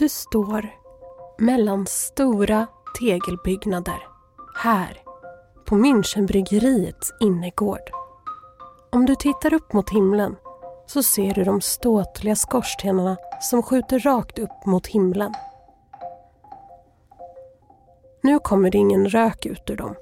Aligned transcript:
Du 0.00 0.08
står 0.08 0.70
mellan 1.38 1.86
stora 1.86 2.66
tegelbyggnader 3.00 4.06
här 4.56 5.02
på 5.64 5.74
Münchenbryggeriets 5.74 7.12
innergård. 7.20 7.90
Om 8.90 9.06
du 9.06 9.14
tittar 9.14 9.54
upp 9.54 9.72
mot 9.72 9.90
himlen 9.90 10.36
så 10.86 11.02
ser 11.02 11.34
du 11.34 11.44
de 11.44 11.60
ståtliga 11.60 12.36
skorstenarna 12.36 13.16
som 13.40 13.62
skjuter 13.62 13.98
rakt 13.98 14.38
upp 14.38 14.66
mot 14.66 14.86
himlen. 14.86 15.34
Nu 18.22 18.38
kommer 18.38 18.70
det 18.70 18.78
ingen 18.78 19.08
rök 19.08 19.46
ut 19.46 19.70
ur 19.70 19.76
dem. 19.76 19.94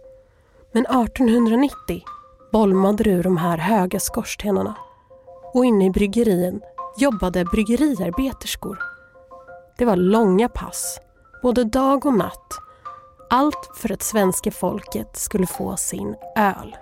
Men 0.73 0.87
1890 0.87 2.03
bolmade 2.53 3.05
det 3.05 3.11
ur 3.11 3.23
de 3.23 3.37
här 3.37 3.59
höga 3.59 4.01
skorstenarna 4.01 4.75
och 5.55 5.65
inne 5.65 5.87
i 5.87 5.91
bryggerien 5.91 6.61
jobbade 6.99 7.45
bryggeriarbeterskor. 7.45 8.88
Det 9.79 9.85
var 9.85 9.97
långa 9.97 10.49
pass, 10.49 11.01
både 11.43 11.65
dag 11.65 12.07
och 12.07 12.15
natt. 12.15 12.59
Allt 13.31 13.71
för 13.75 13.93
att 13.93 14.03
svenska 14.03 14.51
folket 14.51 15.17
skulle 15.17 15.47
få 15.47 15.77
sin 15.77 16.17
öl. 16.37 16.77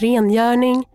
Rengöring, 0.00 0.88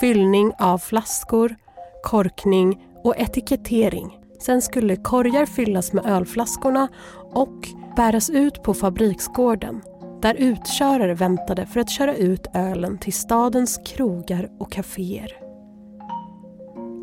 fyllning 0.00 0.52
av 0.58 0.78
flaskor, 0.78 1.56
korkning 2.02 2.82
och 3.04 3.16
etikettering. 3.18 4.18
Sen 4.40 4.62
skulle 4.62 4.96
korgar 4.96 5.46
fyllas 5.46 5.92
med 5.92 6.06
ölflaskorna 6.06 6.88
och 7.32 7.68
bäras 7.96 8.30
ut 8.30 8.62
på 8.62 8.74
fabriksgården 8.74 9.82
där 10.22 10.34
utkörare 10.34 11.14
väntade 11.14 11.66
för 11.66 11.80
att 11.80 11.90
köra 11.90 12.14
ut 12.14 12.46
ölen 12.54 12.98
till 12.98 13.12
stadens 13.12 13.80
krogar 13.84 14.48
och 14.58 14.72
kaféer. 14.72 15.36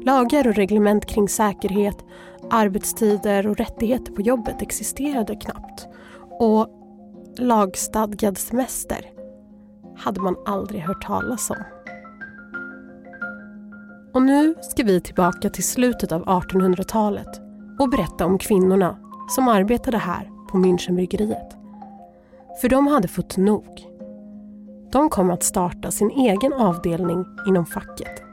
Lagar 0.05 0.47
och 0.47 0.55
reglement 0.55 1.05
kring 1.05 1.29
säkerhet, 1.29 1.97
arbetstider 2.49 3.47
och 3.47 3.57
rättigheter 3.57 4.11
på 4.11 4.21
jobbet 4.21 4.61
existerade 4.61 5.35
knappt. 5.35 5.87
Och 6.39 6.67
lagstadgad 7.37 8.37
semester 8.37 9.05
hade 9.97 10.21
man 10.21 10.35
aldrig 10.45 10.81
hört 10.81 11.05
talas 11.05 11.49
om. 11.49 11.63
Och 14.13 14.21
nu 14.21 14.55
ska 14.61 14.83
vi 14.83 15.01
tillbaka 15.01 15.49
till 15.49 15.63
slutet 15.63 16.11
av 16.11 16.25
1800-talet 16.25 17.41
och 17.79 17.89
berätta 17.89 18.25
om 18.25 18.37
kvinnorna 18.37 18.97
som 19.29 19.47
arbetade 19.47 19.97
här 19.97 20.29
på 20.51 20.57
Münchenbryggeriet. 20.57 21.57
För 22.61 22.69
de 22.69 22.87
hade 22.87 23.07
fått 23.07 23.37
nog. 23.37 23.87
De 24.91 25.09
kom 25.09 25.29
att 25.29 25.43
starta 25.43 25.91
sin 25.91 26.11
egen 26.11 26.53
avdelning 26.53 27.25
inom 27.47 27.65
facket. 27.65 28.23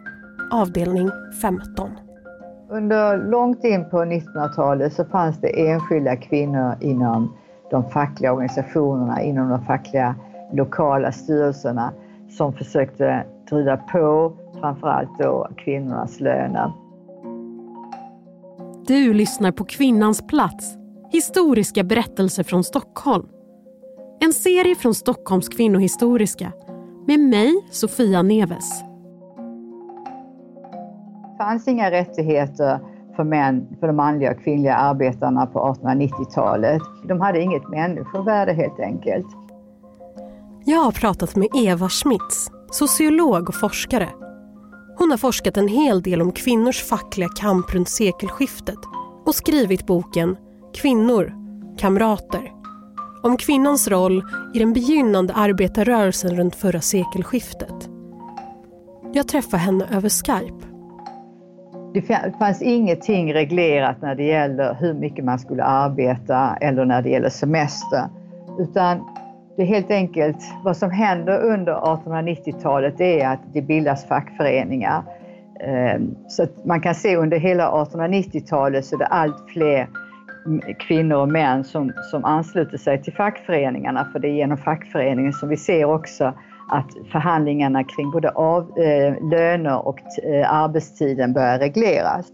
Avdelning 0.52 1.10
15. 1.40 1.90
Under 2.75 3.30
långt 3.30 3.64
in 3.64 3.91
på 3.91 3.97
1900-talet 3.97 4.92
så 4.92 5.05
fanns 5.05 5.41
det 5.41 5.69
enskilda 5.69 6.17
kvinnor 6.17 6.75
inom 6.80 7.36
de 7.70 7.91
fackliga 7.91 8.33
organisationerna, 8.33 9.22
inom 9.22 9.48
de 9.48 9.64
fackliga 9.64 10.14
lokala 10.53 11.12
styrelserna 11.12 11.92
som 12.30 12.52
försökte 12.52 13.25
driva 13.50 13.77
på 13.77 14.33
framförallt 14.61 15.19
då 15.19 15.48
kvinnornas 15.56 16.20
löner. 16.20 16.72
Du 18.86 19.14
lyssnar 19.14 19.52
på 19.52 19.64
Kvinnans 19.64 20.27
plats, 20.27 20.75
historiska 21.12 21.84
berättelser 21.84 22.42
från 22.42 22.64
Stockholm. 22.64 23.27
En 24.20 24.33
serie 24.33 24.75
från 24.75 24.95
Stockholms 24.95 25.48
kvinnohistoriska 25.48 26.52
med 27.06 27.20
mig, 27.20 27.55
Sofia 27.70 28.22
Neves. 28.22 28.93
Det 31.34 31.38
fanns 31.38 31.68
inga 31.68 31.90
rättigheter 31.90 32.78
för 33.16 33.24
män, 33.24 33.77
för 33.80 33.86
de 33.86 33.96
manliga 33.96 34.30
och 34.30 34.44
kvinnliga 34.44 34.74
arbetarna 34.74 35.46
på 35.46 35.77
1890-talet. 35.82 36.82
De 37.08 37.20
hade 37.20 37.40
inget 37.40 37.68
människovärde 37.68 38.52
helt 38.52 38.80
enkelt. 38.80 39.27
Jag 40.64 40.78
har 40.78 40.92
pratat 40.92 41.36
med 41.36 41.48
Eva 41.56 41.89
Schmitz, 41.89 42.50
sociolog 42.70 43.48
och 43.48 43.55
forskare. 43.55 44.08
Hon 44.98 45.11
har 45.11 45.18
forskat 45.18 45.56
en 45.56 45.68
hel 45.68 46.02
del 46.02 46.22
om 46.22 46.33
kvinnors 46.33 46.83
fackliga 46.83 47.28
kamp 47.28 47.74
runt 47.74 47.89
sekelskiftet 47.89 48.78
och 49.27 49.34
skrivit 49.34 49.86
boken 49.86 50.36
Kvinnor, 50.74 51.33
kamrater 51.78 52.52
om 53.22 53.36
kvinnans 53.36 53.89
roll 53.89 54.22
i 54.55 54.58
den 54.58 54.72
begynnande 54.72 55.34
arbetarrörelsen 55.34 56.36
runt 56.36 56.56
förra 56.56 56.80
sekelskiftet. 56.80 57.89
Jag 59.12 59.28
träffade 59.28 59.62
henne 59.62 59.89
över 59.92 60.08
Skype. 60.08 60.73
Det 61.94 62.02
fanns 62.38 62.62
ingenting 62.62 63.34
reglerat 63.34 64.02
när 64.02 64.14
det 64.14 64.22
gäller 64.22 64.74
hur 64.74 64.94
mycket 64.94 65.24
man 65.24 65.38
skulle 65.38 65.64
arbeta 65.64 66.56
eller 66.60 66.84
när 66.84 67.02
det 67.02 67.08
gäller 67.08 67.28
semester. 67.28 68.02
Utan 68.58 69.05
det 69.56 69.62
är 69.62 69.66
helt 69.66 69.90
enkelt 69.90 70.36
vad 70.64 70.77
som 70.77 70.90
händer 70.90 71.40
under 71.40 71.72
1890-talet 71.72 73.00
är 73.00 73.28
att 73.28 73.38
det 73.52 73.62
bildas 73.62 74.04
fackföreningar. 74.04 75.02
Ehm, 75.60 76.14
så 76.28 76.42
att 76.42 76.64
man 76.64 76.80
kan 76.80 76.94
se 76.94 77.16
under 77.16 77.38
hela 77.38 77.70
1890-talet 77.70 78.84
så 78.84 78.94
är 78.94 78.98
det 78.98 79.06
allt 79.06 79.50
fler 79.52 79.88
kvinnor 80.78 81.16
och 81.16 81.28
män 81.28 81.64
som, 81.64 81.92
som 82.10 82.24
ansluter 82.24 82.78
sig 82.78 83.02
till 83.02 83.12
fackföreningarna 83.12 84.08
för 84.12 84.18
det 84.18 84.28
är 84.28 84.34
genom 84.34 84.58
fackföreningen 84.58 85.33
som 85.33 85.48
vi 85.48 85.56
ser 85.56 85.84
också 85.84 86.33
att 86.69 86.91
förhandlingarna 87.13 87.85
kring 87.85 88.11
både 88.11 88.30
av, 88.30 88.79
eh, 88.79 89.29
löner 89.30 89.86
och 89.86 89.98
eh, 90.23 90.55
arbetstiden 90.55 91.33
börjar 91.33 91.58
regleras. 91.58 92.33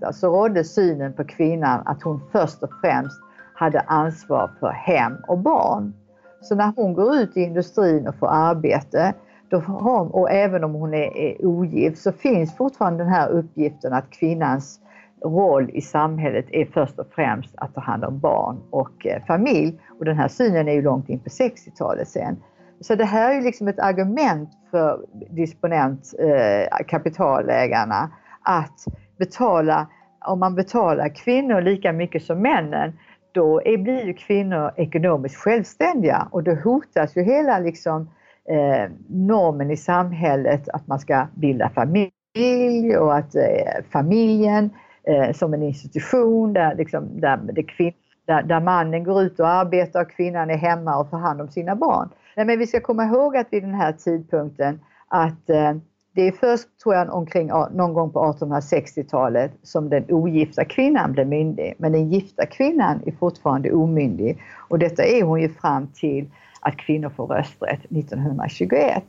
Så 0.00 0.06
alltså 0.06 0.26
rådde 0.26 0.64
synen 0.64 1.12
på 1.12 1.24
kvinnan 1.24 1.82
att 1.86 2.02
hon 2.02 2.20
först 2.32 2.62
och 2.62 2.70
främst 2.80 3.20
hade 3.54 3.80
ansvar 3.80 4.50
för 4.60 4.68
hem 4.68 5.16
och 5.28 5.38
barn. 5.38 5.94
Så 6.40 6.54
när 6.54 6.72
hon 6.76 6.94
går 6.94 7.16
ut 7.16 7.36
i 7.36 7.40
industrin 7.40 8.08
och 8.08 8.14
får 8.14 8.28
arbete, 8.28 9.14
då 9.48 9.58
hon, 9.58 10.10
och 10.10 10.30
även 10.30 10.64
om 10.64 10.74
hon 10.74 10.94
är, 10.94 11.16
är 11.16 11.46
ogift, 11.46 12.02
så 12.02 12.12
finns 12.12 12.56
fortfarande 12.56 13.04
den 13.04 13.12
här 13.12 13.28
uppgiften 13.28 13.92
att 13.92 14.10
kvinnans 14.10 14.80
roll 15.24 15.70
i 15.70 15.80
samhället 15.80 16.46
är 16.50 16.64
först 16.64 16.98
och 16.98 17.06
främst 17.10 17.54
att 17.56 17.74
ta 17.74 17.80
hand 17.80 18.04
om 18.04 18.18
barn 18.18 18.56
och 18.70 19.06
eh, 19.06 19.22
familj. 19.26 19.80
Och 19.98 20.04
den 20.04 20.16
här 20.16 20.28
synen 20.28 20.68
är 20.68 20.72
ju 20.72 20.82
långt 20.82 21.08
in 21.08 21.18
på 21.18 21.28
60-talet 21.28 22.08
sen. 22.08 22.36
Så 22.80 22.94
det 22.94 23.04
här 23.04 23.30
är 23.30 23.34
ju 23.34 23.40
liksom 23.40 23.68
ett 23.68 23.78
argument 23.78 24.50
för 24.70 25.00
disponent 25.30 26.14
eh, 26.18 26.86
kapitalägarna 26.86 28.10
att 28.42 28.84
betala, 29.18 29.86
om 30.24 30.40
man 30.40 30.54
betalar 30.54 31.08
kvinnor 31.08 31.60
lika 31.60 31.92
mycket 31.92 32.24
som 32.24 32.42
männen, 32.42 32.92
då 33.32 33.62
är, 33.64 33.78
blir 33.78 34.06
ju 34.06 34.14
kvinnor 34.14 34.72
ekonomiskt 34.76 35.36
självständiga 35.36 36.28
och 36.30 36.42
då 36.42 36.54
hotas 36.54 37.16
ju 37.16 37.22
hela 37.22 37.58
liksom, 37.58 38.10
eh, 38.48 38.90
normen 39.08 39.70
i 39.70 39.76
samhället 39.76 40.68
att 40.68 40.86
man 40.86 40.98
ska 40.98 41.26
bilda 41.34 41.68
familj 41.68 42.96
och 42.98 43.16
att 43.16 43.34
eh, 43.34 43.84
familjen 43.90 44.70
eh, 45.04 45.32
som 45.32 45.54
en 45.54 45.62
institution 45.62 46.52
där, 46.52 46.74
liksom, 46.74 47.20
där, 47.20 47.36
det 47.36 47.62
kvin- 47.62 47.94
där, 48.26 48.42
där, 48.42 48.60
mannen 48.60 49.04
går 49.04 49.22
ut 49.22 49.40
och 49.40 49.48
arbetar 49.48 50.02
och 50.02 50.10
kvinnan 50.10 50.50
är 50.50 50.56
hemma 50.56 50.98
och 50.98 51.10
tar 51.10 51.18
hand 51.18 51.40
om 51.40 51.48
sina 51.48 51.76
barn. 51.76 52.08
Nej, 52.36 52.46
men 52.46 52.58
vi 52.58 52.66
ska 52.66 52.80
komma 52.80 53.04
ihåg 53.04 53.36
att 53.36 53.46
vid 53.50 53.62
den 53.62 53.74
här 53.74 53.92
tidpunkten 53.92 54.80
att 55.08 55.50
eh, 55.50 55.72
det 56.12 56.22
är 56.22 56.32
först, 56.32 56.68
tror 56.82 56.94
jag, 56.94 57.14
omkring 57.14 57.46
någon 57.46 57.94
gång 57.94 58.10
på 58.10 58.18
1860-talet 58.18 59.52
som 59.62 59.88
den 59.88 60.04
ogifta 60.08 60.64
kvinnan 60.64 61.12
blir 61.12 61.24
myndig. 61.24 61.74
Men 61.78 61.92
den 61.92 62.10
gifta 62.10 62.46
kvinnan 62.46 63.02
är 63.06 63.12
fortfarande 63.12 63.72
omyndig. 63.72 64.42
Och 64.68 64.78
detta 64.78 65.04
är 65.04 65.22
hon 65.22 65.40
ju 65.40 65.48
fram 65.48 65.86
till 65.86 66.30
att 66.60 66.76
kvinnor 66.76 67.10
får 67.16 67.26
rösträtt 67.26 67.84
1921. 67.84 69.04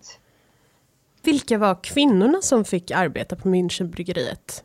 Vilka 1.24 1.58
var 1.58 1.78
kvinnorna 1.84 2.38
som 2.42 2.66
fick 2.66 2.92
arbeta 2.92 3.36
på 3.36 3.50
Münchenbryggeriet? 3.50 4.64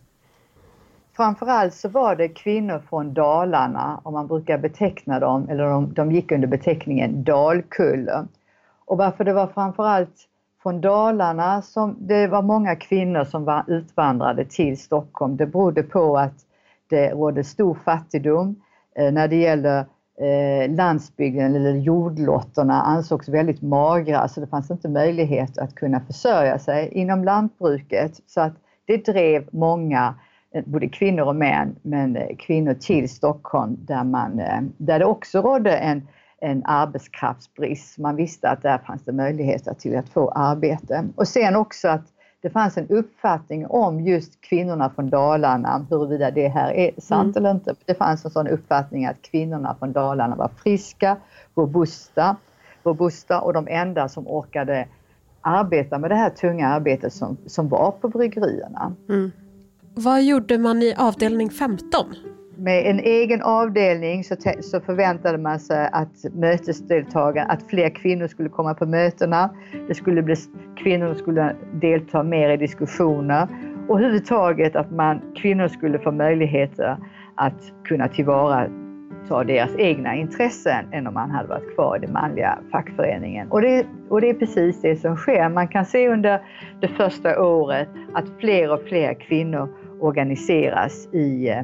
Framförallt 1.17 1.75
så 1.75 1.89
var 1.89 2.17
det 2.17 2.29
kvinnor 2.29 2.83
från 2.89 3.15
Dalarna, 3.15 4.01
om 4.03 4.13
man 4.13 4.27
brukar 4.27 4.59
beteckna 4.59 5.21
dem, 5.21 5.49
eller 5.49 5.65
de, 5.65 5.95
de 5.95 6.13
gick 6.13 6.33
under 6.33 6.49
beteckningen 6.49 7.25
Dalkulle. 7.25 8.27
Och 8.93 8.99
varför 8.99 9.25
det 9.25 9.33
var 9.33 9.47
framförallt 9.47 10.29
från 10.63 10.81
Dalarna 10.81 11.63
som 11.63 11.97
det 12.01 12.27
var 12.27 12.43
många 12.43 12.77
kvinnor 12.77 13.25
som 13.25 13.45
var 13.45 13.65
utvandrade 13.67 14.45
till 14.45 14.79
Stockholm. 14.79 15.37
Det 15.37 15.47
berodde 15.47 15.83
på 15.83 16.19
att 16.19 16.35
det 16.91 17.11
rådde 17.11 17.45
stor 17.45 17.79
fattigdom. 17.85 18.63
Eh, 18.97 19.13
när 19.13 19.29
det 19.29 19.37
gäller 19.37 19.79
eh, 20.21 20.71
landsbygden 20.75 21.55
eller 21.55 21.75
jordlotterna 21.75 22.83
ansågs 22.83 23.29
väldigt 23.29 23.63
magra 23.63 24.29
så 24.29 24.41
det 24.41 24.47
fanns 24.47 24.71
inte 24.71 24.89
möjlighet 24.89 25.59
att 25.59 25.75
kunna 25.75 26.01
försörja 26.01 26.59
sig 26.59 26.89
inom 26.89 27.25
lantbruket. 27.25 28.21
Så 28.27 28.41
att 28.41 28.55
det 28.85 29.05
drev 29.07 29.49
många 29.53 30.15
eh, 30.55 30.65
både 30.67 30.89
kvinnor 30.89 31.25
och 31.25 31.37
män, 31.37 31.77
men 31.83 32.37
kvinnor 32.39 32.75
till 32.75 33.09
Stockholm 33.09 33.77
där, 33.81 34.05
man, 34.05 34.41
där 34.77 34.99
det 34.99 35.05
också 35.05 35.41
rådde 35.41 35.77
en, 35.77 36.09
en 36.43 36.63
arbetskraftsbrist. 36.65 37.99
Man 37.99 38.17
visste 38.17 38.49
att 38.49 38.63
där 38.63 38.79
fanns 38.79 39.05
det 39.05 39.13
möjligheter 39.13 39.75
till 39.75 39.97
att 39.97 40.09
få 40.09 40.31
arbete. 40.31 41.09
Och 41.15 41.29
sen 41.29 41.57
också 41.57 41.89
att 41.89 42.03
det 42.41 42.51
fanns 42.51 42.79
en 42.79 42.89
uppfattning 42.89 43.67
om 43.67 44.01
just 44.01 44.41
kvinnorna 44.41 44.91
från 44.91 45.11
Dalarna, 45.11 45.87
huruvida 45.91 46.31
det 46.31 46.49
här 46.49 46.73
är 46.73 46.91
sant 46.99 47.37
mm. 47.37 47.47
eller 47.47 47.51
inte. 47.51 47.75
Det 47.85 47.95
fanns 47.95 48.25
en 48.25 48.31
sån 48.31 48.49
uppfattning 48.49 49.07
att 49.07 49.23
kvinnorna 49.23 49.77
från 49.79 49.93
Dalarna 49.93 50.37
var 50.37 50.51
friska, 50.63 51.17
robusta, 51.55 52.37
robusta 52.83 53.41
och 53.41 53.53
de 53.53 53.69
enda 53.69 54.09
som 54.09 54.29
orkade 54.29 54.89
arbeta 55.41 55.99
med 55.99 56.11
det 56.11 56.17
här 56.17 56.31
tunga 56.31 56.69
arbetet 56.69 57.13
som, 57.13 57.37
som 57.47 57.69
var 57.69 57.91
på 57.91 58.09
bryggerierna. 58.09 58.93
Mm. 59.09 59.33
Vad 59.95 60.23
gjorde 60.23 60.59
man 60.59 60.83
i 60.83 60.95
avdelning 60.99 61.51
15? 61.51 62.15
Med 62.63 62.87
en 62.87 63.01
egen 63.01 63.43
avdelning 63.43 64.25
så, 64.25 64.35
så 64.61 64.81
förväntade 64.81 65.39
man 65.39 65.61
sig 65.61 65.89
att 65.93 66.25
mötesdeltagarna, 66.35 67.53
att 67.53 67.63
fler 67.63 67.89
kvinnor 67.89 68.27
skulle 68.27 68.49
komma 68.49 68.75
på 68.75 68.87
mötena. 68.87 69.51
Det 69.89 69.95
skulle 69.95 70.23
bli, 70.23 70.35
kvinnor 70.77 71.15
skulle 71.15 71.57
delta 71.81 72.23
mer 72.23 72.51
i 72.51 72.57
diskussioner 72.57 73.49
och 73.89 73.99
överhuvudtaget 73.99 74.77
att 74.77 74.91
man, 74.91 75.21
kvinnor 75.37 75.69
skulle 75.69 75.99
få 75.99 76.13
möjligheter 76.13 76.97
att 77.35 77.73
kunna 77.85 78.09
tillvarata 78.09 79.45
deras 79.47 79.77
egna 79.79 80.15
intressen 80.15 80.93
än 80.93 81.07
om 81.07 81.15
man 81.15 81.31
hade 81.31 81.49
varit 81.49 81.75
kvar 81.75 81.97
i 81.97 82.01
den 82.01 82.13
manliga 82.13 82.59
fackföreningen. 82.73 83.51
Och 83.51 83.63
det, 83.63 83.87
och 84.09 84.21
det 84.21 84.31
är 84.31 84.35
precis 84.35 84.81
det 84.81 84.97
som 84.97 85.17
sker. 85.17 85.49
Man 85.49 85.69
kan 85.69 85.87
se 85.87 86.09
under 86.09 86.41
det 86.81 86.89
första 86.89 87.43
året 87.43 87.89
att 88.15 88.25
fler 88.41 88.73
och 88.73 88.83
fler 88.83 89.15
kvinnor 89.15 89.69
organiseras 90.01 91.09
i 91.13 91.49
eh, 91.49 91.63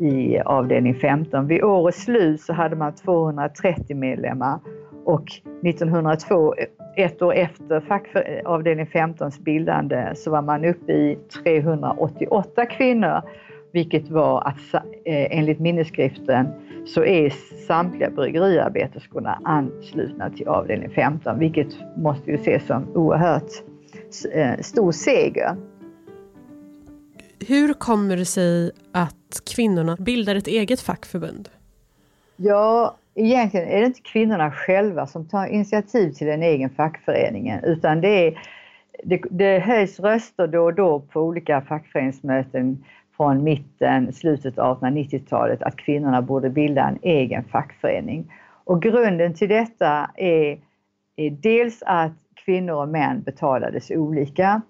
i 0.00 0.38
avdelning 0.44 0.94
15. 0.94 1.46
Vid 1.46 1.62
årets 1.62 2.02
slut 2.04 2.40
så 2.40 2.52
hade 2.52 2.76
man 2.76 2.94
230 2.94 3.96
medlemmar 3.96 4.60
och 5.04 5.24
1902, 5.64 6.54
ett 6.96 7.22
år 7.22 7.34
efter 7.34 7.82
avdelning 8.44 8.86
15s 8.86 9.42
bildande, 9.42 10.12
så 10.14 10.30
var 10.30 10.42
man 10.42 10.64
uppe 10.64 10.92
i 10.92 11.18
388 11.44 12.66
kvinnor, 12.66 13.22
vilket 13.72 14.10
var 14.10 14.40
att 14.40 14.74
eh, 15.04 15.38
enligt 15.38 15.60
minnesskriften 15.60 16.46
så 16.86 17.04
är 17.04 17.30
samtliga 17.66 18.10
bryggeriarbeterskorna 18.10 19.40
anslutna 19.44 20.30
till 20.30 20.48
avdelning 20.48 20.90
15, 20.90 21.38
vilket 21.38 21.68
måste 21.96 22.30
ju 22.30 22.36
ses 22.36 22.66
som 22.66 22.88
oerhört 22.94 23.50
eh, 24.34 24.58
stor 24.60 24.92
seger. 24.92 25.56
Hur 27.46 27.72
kommer 27.72 28.16
det 28.16 28.24
sig 28.24 28.70
att 28.92 29.42
kvinnorna 29.54 29.96
bildar 29.96 30.34
ett 30.34 30.46
eget 30.46 30.80
fackförbund? 30.80 31.48
Ja, 32.36 32.96
egentligen 33.14 33.68
är 33.68 33.80
det 33.80 33.86
inte 33.86 34.00
kvinnorna 34.00 34.50
själva 34.50 35.06
som 35.06 35.28
tar 35.28 35.46
initiativ 35.46 36.12
till 36.12 36.28
en 36.28 36.42
egen 36.42 36.70
fackförening 36.70 37.54
utan 37.62 38.00
det, 38.00 38.26
är, 38.26 38.38
det, 39.04 39.22
det 39.30 39.58
höjs 39.58 40.00
röster 40.00 40.46
då 40.46 40.64
och 40.64 40.74
då 40.74 41.00
på 41.00 41.20
olika 41.20 41.60
fackföreningsmöten 41.60 42.84
från 43.16 43.44
mitten, 43.44 44.12
slutet 44.12 44.58
av 44.58 44.80
1890-talet 44.80 45.62
att 45.62 45.76
kvinnorna 45.76 46.22
borde 46.22 46.50
bilda 46.50 46.88
en 46.88 46.98
egen 47.02 47.44
fackförening. 47.44 48.32
Och 48.64 48.82
grunden 48.82 49.34
till 49.34 49.48
detta 49.48 50.10
är, 50.16 50.58
är 51.16 51.30
dels 51.30 51.82
att 51.86 52.12
kvinnor 52.44 52.74
och 52.74 52.88
män 52.88 53.22
betalades 53.22 53.90
olika 53.90 54.62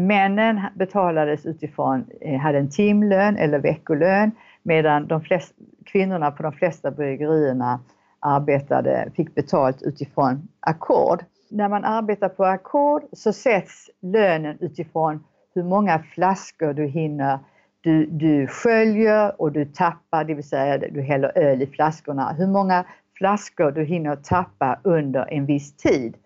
männen 0.00 0.60
betalades 0.74 1.46
utifrån, 1.46 2.04
eh, 2.20 2.40
hade 2.40 2.58
en 2.58 2.70
timlön 2.70 3.36
eller 3.36 3.58
veckolön 3.58 4.30
medan 4.62 5.06
de 5.06 5.22
flest, 5.22 5.54
kvinnorna 5.84 6.30
på 6.30 6.42
de 6.42 6.52
flesta 6.52 6.90
bryggerierna 6.90 7.80
arbetade, 8.20 9.08
fick 9.16 9.34
betalt 9.34 9.82
utifrån 9.82 10.48
ackord. 10.60 11.24
När 11.50 11.68
man 11.68 11.84
arbetar 11.84 12.28
på 12.28 12.44
ackord 12.44 13.02
så 13.12 13.32
sätts 13.32 13.90
lönen 14.00 14.56
utifrån 14.60 15.24
hur 15.54 15.62
många 15.62 15.98
flaskor 15.98 16.72
du 16.72 16.86
hinner 16.86 17.38
du, 17.82 18.06
du 18.06 18.46
sköljer 18.46 19.40
och 19.40 19.52
du 19.52 19.64
tappar, 19.64 20.24
det 20.24 20.34
vill 20.34 20.48
säga 20.48 20.78
du 20.78 21.02
häller 21.02 21.38
öl 21.38 21.62
i 21.62 21.66
flaskorna. 21.66 22.32
Hur 22.32 22.46
många 22.46 22.84
flaskor 23.14 23.70
du 23.70 23.84
hinner 23.84 24.16
tappa 24.16 24.80
under 24.82 25.32
en 25.32 25.46
viss 25.46 25.76
tid. 25.76 26.16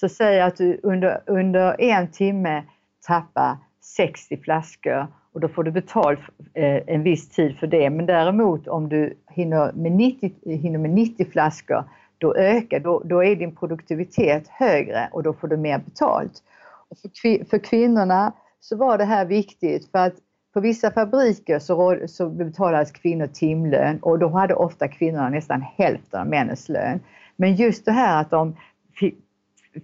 Så 0.00 0.08
säg 0.08 0.40
att 0.40 0.56
du 0.56 0.80
under, 0.82 1.20
under 1.26 1.80
en 1.80 2.10
timme 2.10 2.64
tappa 3.06 3.58
60 3.80 4.36
flaskor 4.36 5.06
och 5.32 5.40
då 5.40 5.48
får 5.48 5.64
du 5.64 5.70
betalt 5.70 6.20
eh, 6.54 6.82
en 6.86 7.02
viss 7.02 7.28
tid 7.28 7.58
för 7.58 7.66
det. 7.66 7.90
Men 7.90 8.06
däremot 8.06 8.68
om 8.68 8.88
du 8.88 9.14
hinner 9.30 9.72
med 9.72 9.92
90, 9.92 10.32
hinner 10.44 10.78
med 10.78 10.90
90 10.90 11.26
flaskor, 11.30 11.84
då 12.18 12.34
ökar, 12.34 12.80
då, 12.80 13.02
då 13.04 13.24
är 13.24 13.36
din 13.36 13.56
produktivitet 13.56 14.48
högre 14.48 15.08
och 15.12 15.22
då 15.22 15.32
får 15.32 15.48
du 15.48 15.56
mer 15.56 15.78
betalt. 15.78 16.42
Och 16.88 16.98
för, 16.98 17.44
för 17.44 17.58
kvinnorna 17.58 18.32
så 18.60 18.76
var 18.76 18.98
det 18.98 19.04
här 19.04 19.24
viktigt 19.24 19.90
för 19.90 19.98
att 19.98 20.14
på 20.54 20.60
vissa 20.60 20.90
fabriker 20.90 21.58
så, 21.58 21.98
så 22.06 22.28
betalades 22.28 22.90
kvinnor 22.90 23.26
timlön 23.26 23.98
och 24.02 24.18
då 24.18 24.28
hade 24.28 24.54
ofta 24.54 24.88
kvinnorna 24.88 25.28
nästan 25.28 25.62
hälften 25.76 26.20
av 26.20 26.26
männens 26.26 26.68
lön. 26.68 27.00
Men 27.36 27.54
just 27.54 27.84
det 27.84 27.92
här 27.92 28.20
att 28.20 28.30
de 28.30 28.56
fick, 28.94 29.18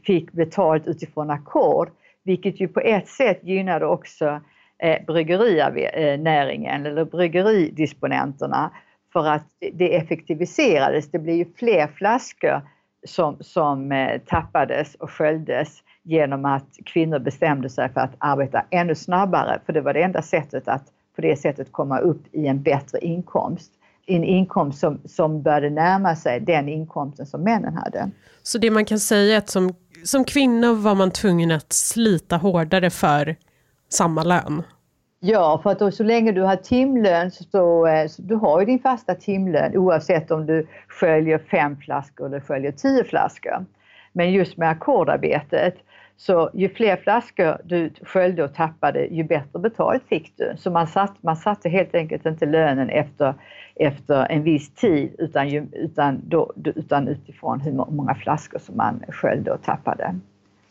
fick 0.07 0.33
betalt 0.33 0.87
utifrån 0.87 1.31
ackord, 1.31 1.91
vilket 2.25 2.61
ju 2.61 2.69
på 2.69 2.81
ett 2.81 3.09
sätt 3.09 3.41
gynnade 3.43 3.87
också 3.87 4.41
eh, 4.79 5.05
bryggerinäringen 5.07 6.87
eller 6.87 7.05
bryggeridisponenterna 7.05 8.71
för 9.13 9.27
att 9.27 9.47
det 9.73 9.97
effektiviserades. 9.97 11.11
Det 11.11 11.19
blev 11.19 11.37
ju 11.37 11.47
fler 11.57 11.87
flaskor 11.87 12.63
som, 13.07 13.37
som 13.41 13.93
eh, 13.93 14.21
tappades 14.27 14.95
och 14.95 15.11
sköljdes 15.11 15.83
genom 16.03 16.45
att 16.45 16.69
kvinnor 16.87 17.19
bestämde 17.19 17.71
sig 17.71 17.93
för 17.93 18.01
att 18.01 18.15
arbeta 18.19 18.65
ännu 18.71 18.95
snabbare 18.95 19.61
för 19.67 19.73
det 19.73 19.81
var 19.81 19.95
det 19.95 20.03
enda 20.03 20.23
sättet 20.23 20.69
att 20.69 20.85
på 21.17 21.23
det 21.23 21.37
sättet 21.37 21.73
komma 21.73 21.99
upp 21.99 22.23
i 22.33 22.47
en 22.47 22.63
bättre 22.63 22.99
inkomst. 22.99 23.73
En 24.07 24.25
inkomst 24.25 24.81
som, 24.81 25.01
som 25.05 25.43
började 25.43 25.71
närma 25.71 26.17
sig 26.17 26.41
den 26.41 26.69
inkomsten 26.69 27.27
som 27.27 27.43
männen 27.43 27.75
hade. 27.75 28.11
Så 28.43 28.59
det 28.59 28.71
man 28.71 28.85
kan 28.85 28.99
säga 28.99 29.35
är 29.35 29.39
att 29.39 29.49
som 29.49 29.75
som 30.05 30.25
kvinna 30.25 30.73
var 30.73 30.95
man 30.95 31.11
tvungen 31.11 31.51
att 31.51 31.73
slita 31.73 32.37
hårdare 32.37 32.91
för 32.91 33.37
samma 33.89 34.23
lön. 34.23 34.63
Ja, 35.21 35.61
för 35.63 35.71
att 35.71 35.79
då, 35.79 35.91
så 35.91 36.03
länge 36.03 36.33
du 36.33 36.43
har 36.43 36.57
timlön 36.57 37.31
så, 37.31 37.45
så, 37.45 37.87
eh, 37.87 38.09
så 38.09 38.23
du 38.23 38.35
har 38.35 38.61
ju 38.61 38.67
din 38.67 38.79
fasta 38.79 39.15
timlön 39.15 39.77
oavsett 39.77 40.31
om 40.31 40.47
du 40.47 40.67
sköljer 40.89 41.39
fem 41.39 41.77
flaskor 41.77 42.27
eller 42.27 42.41
sköljer 42.41 42.73
tio 42.73 43.05
flaskor. 43.05 43.65
Men 44.13 44.33
just 44.33 44.57
med 44.57 44.71
ackordarbetet 44.71 45.75
så 46.27 46.51
ju 46.55 46.69
fler 46.69 46.97
flaskor 46.97 47.57
du 47.65 47.91
sköljde 48.03 48.45
och 48.45 48.55
tappade 48.55 49.05
ju 49.07 49.25
bättre 49.25 49.59
betalt 49.59 50.03
fick 50.09 50.33
du. 50.37 50.55
Så 50.57 50.71
man, 50.71 50.87
satt, 50.87 51.23
man 51.23 51.37
satte 51.37 51.69
helt 51.69 51.95
enkelt 51.95 52.27
inte 52.27 52.47
lönen 52.47 52.91
efter, 52.91 53.35
efter 53.75 54.27
en 54.31 54.43
viss 54.43 54.75
tid 54.75 55.15
utan, 55.19 55.49
ju, 55.49 55.67
utan, 55.73 56.21
då, 56.25 56.53
utan 56.65 57.09
utifrån 57.09 57.61
hur 57.61 57.73
många 57.73 58.15
flaskor 58.15 58.59
som 58.59 58.77
man 58.77 59.03
sköljde 59.09 59.53
och 59.53 59.63
tappade. 59.63 60.15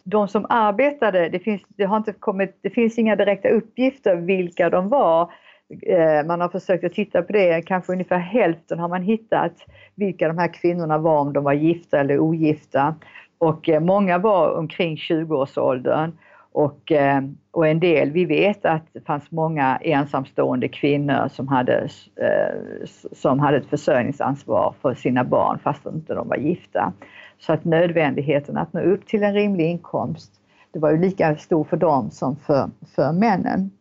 De 0.03 0.27
som 0.27 0.45
arbetade, 0.49 1.29
det 1.29 1.39
finns, 1.39 1.61
det 1.67 1.83
har 1.83 1.97
inte 1.97 2.13
kommit, 2.13 2.57
det 2.61 2.69
finns 2.69 2.97
inga 2.97 3.15
direkta 3.15 3.49
uppgifter 3.49 4.15
vilka 4.15 4.69
de 4.69 4.89
var. 4.89 5.33
Eh, 5.81 6.25
man 6.27 6.41
har 6.41 6.49
försökt 6.49 6.83
att 6.83 6.93
titta 6.93 7.21
på 7.21 7.33
det, 7.33 7.61
kanske 7.61 7.93
ungefär 7.93 8.17
hälften 8.17 8.79
har 8.79 8.89
man 8.89 9.03
hittat 9.03 9.53
vilka 9.95 10.27
de 10.27 10.37
här 10.37 10.53
kvinnorna 10.53 10.97
var, 10.97 11.19
om 11.19 11.33
de 11.33 11.43
var 11.43 11.53
gifta 11.53 11.99
eller 11.99 12.19
ogifta. 12.19 12.95
Och 13.41 13.69
eh, 13.69 13.79
många 13.79 14.17
var 14.17 14.57
omkring 14.57 14.95
20-årsåldern 14.95 16.11
och, 16.51 16.91
eh, 16.91 17.21
och 17.51 17.67
en 17.67 17.79
del, 17.79 18.11
vi 18.11 18.25
vet 18.25 18.65
att 18.65 18.83
det 18.93 19.01
fanns 19.01 19.31
många 19.31 19.77
ensamstående 19.77 20.67
kvinnor 20.67 21.29
som 21.33 21.47
hade, 21.47 21.89
eh, 22.15 22.87
som 23.11 23.39
hade 23.39 23.57
ett 23.57 23.69
försörjningsansvar 23.69 24.75
för 24.81 24.93
sina 24.93 25.23
barn 25.23 25.59
fast 25.63 25.85
inte 25.85 26.13
de 26.13 26.27
var 26.27 26.37
gifta. 26.37 26.93
Så 27.39 27.53
att 27.53 27.65
nödvändigheten 27.65 28.57
att 28.57 28.73
nå 28.73 28.81
upp 28.81 29.07
till 29.07 29.23
en 29.23 29.33
rimlig 29.33 29.65
inkomst, 29.65 30.31
det 30.73 30.79
var 30.79 30.91
ju 30.91 30.97
lika 30.97 31.35
stor 31.35 31.63
för 31.63 31.77
dem 31.77 32.11
som 32.11 32.35
för, 32.35 32.69
för 32.95 33.13
männen. 33.13 33.71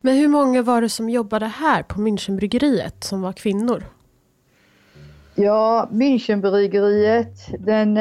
Men 0.00 0.16
hur 0.16 0.28
många 0.28 0.62
var 0.62 0.80
det 0.80 0.88
som 0.88 1.10
jobbade 1.10 1.46
här 1.46 1.82
på 1.82 2.00
Münchenbryggeriet 2.00 3.04
som 3.04 3.22
var 3.22 3.32
kvinnor? 3.32 3.82
Ja, 5.34 5.88
Münchenbryggeriet 5.90 7.54
den, 7.58 7.98